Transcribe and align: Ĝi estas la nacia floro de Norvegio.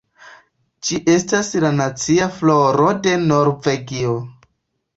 Ĝi 0.87 0.97
estas 1.15 1.51
la 1.65 1.71
nacia 1.81 2.31
floro 2.39 2.89
de 3.07 3.15
Norvegio. 3.29 4.19